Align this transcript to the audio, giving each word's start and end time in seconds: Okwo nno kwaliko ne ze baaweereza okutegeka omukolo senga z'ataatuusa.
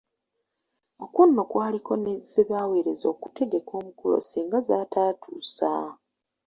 Okwo 1.03 1.21
nno 1.27 1.43
kwaliko 1.51 1.93
ne 2.03 2.13
ze 2.29 2.43
baaweereza 2.49 3.05
okutegeka 3.13 3.71
omukolo 3.81 4.17
senga 4.29 4.59
z'ataatuusa. 4.67 5.71